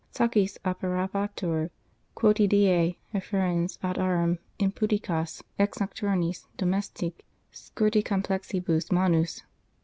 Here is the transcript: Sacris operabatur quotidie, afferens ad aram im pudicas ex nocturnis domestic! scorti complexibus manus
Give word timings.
Sacris 0.09 0.57
operabatur 0.65 1.69
quotidie, 2.17 2.97
afferens 3.13 3.77
ad 3.83 3.99
aram 3.99 4.39
im 4.57 4.71
pudicas 4.71 5.43
ex 5.59 5.77
nocturnis 5.77 6.47
domestic! 6.57 7.23
scorti 7.51 8.01
complexibus 8.03 8.91
manus 8.91 9.43